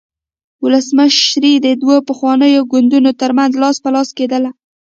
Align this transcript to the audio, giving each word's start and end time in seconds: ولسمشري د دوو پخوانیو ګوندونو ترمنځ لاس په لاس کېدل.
ولسمشري 0.63 1.53
د 1.65 1.67
دوو 1.81 1.95
پخوانیو 2.09 2.67
ګوندونو 2.71 3.11
ترمنځ 3.21 3.51
لاس 3.61 3.77
په 3.83 3.89
لاس 3.95 4.09
کېدل. 4.17 4.43